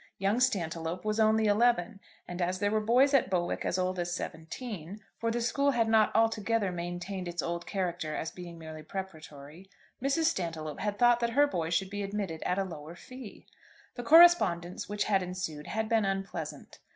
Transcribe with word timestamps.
Young 0.17 0.39
Stantiloup 0.39 1.05
was 1.05 1.19
only 1.19 1.45
eleven, 1.45 1.99
and 2.27 2.41
as 2.41 2.57
there 2.57 2.71
were 2.71 2.79
boys 2.81 3.13
at 3.13 3.29
Bowick 3.29 3.63
as 3.63 3.77
old 3.77 3.99
as 3.99 4.11
seventeen, 4.11 4.99
for 5.19 5.29
the 5.29 5.41
school 5.41 5.69
had 5.69 5.87
not 5.87 6.09
altogether 6.15 6.71
maintained 6.71 7.27
its 7.27 7.43
old 7.43 7.67
character 7.67 8.15
as 8.15 8.31
being 8.31 8.57
merely 8.57 8.81
preparatory, 8.81 9.69
Mrs. 10.01 10.23
Stantiloup 10.23 10.79
had 10.79 10.97
thought 10.97 11.19
that 11.19 11.29
her 11.37 11.45
boy 11.45 11.69
should 11.69 11.91
be 11.91 12.01
admitted 12.01 12.41
at 12.47 12.57
a 12.57 12.63
lower 12.63 12.95
fee. 12.95 13.45
The 13.93 14.01
correspondence 14.01 14.89
which 14.89 15.03
had 15.03 15.21
ensued 15.21 15.67
had 15.67 15.87
been 15.87 16.03
unpleasant. 16.05 16.79